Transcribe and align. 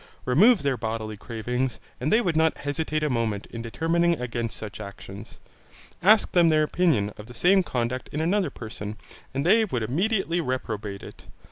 Remove 0.25 0.63
their 0.63 0.77
bodily 0.77 1.15
cravings, 1.15 1.79
and 1.99 2.11
they 2.11 2.21
would 2.21 2.35
not 2.35 2.57
hesitate 2.57 3.03
a 3.03 3.07
moment 3.11 3.45
in 3.51 3.61
determining 3.61 4.19
against 4.19 4.57
such 4.57 4.79
actions. 4.79 5.39
Ask 6.01 6.31
them 6.31 6.49
their 6.49 6.63
opinion 6.63 7.13
of 7.19 7.27
the 7.27 7.35
same 7.35 7.61
conduct 7.61 8.07
in 8.11 8.19
another 8.19 8.49
person, 8.49 8.97
and 9.31 9.45
they 9.45 9.63
would 9.63 9.83
immediately 9.83 10.41
reprobate 10.41 11.03
it. 11.03 11.27